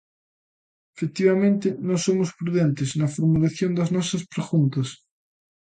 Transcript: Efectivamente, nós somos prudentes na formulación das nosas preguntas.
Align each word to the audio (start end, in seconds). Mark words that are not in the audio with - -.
Efectivamente, 0.95 1.67
nós 1.87 2.01
somos 2.07 2.29
prudentes 2.39 2.89
na 2.99 3.11
formulación 3.15 3.71
das 3.77 3.89
nosas 3.95 4.23
preguntas. 4.33 4.87